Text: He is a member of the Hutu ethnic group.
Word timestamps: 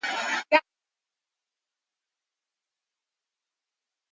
He 0.03 0.07
is 0.09 0.13
a 0.13 0.15
member 0.15 0.25
of 0.25 0.31
the 0.49 0.55
Hutu 0.55 0.57
ethnic 0.57 0.61
group. 0.61 0.69